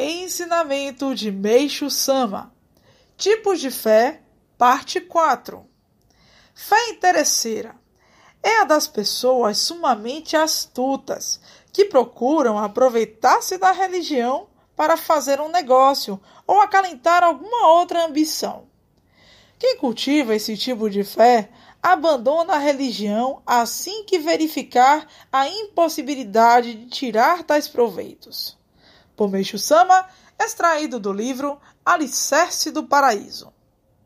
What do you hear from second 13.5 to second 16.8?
da religião para fazer um negócio ou